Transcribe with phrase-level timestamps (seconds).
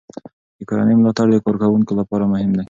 [0.57, 2.59] د کورنۍ ملاتړ د کارکوونکو لپاره مهم دی.